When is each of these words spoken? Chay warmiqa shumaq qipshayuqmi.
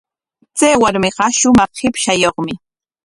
Chay 0.57 0.73
warmiqa 0.81 1.25
shumaq 1.39 1.71
qipshayuqmi. 1.77 2.53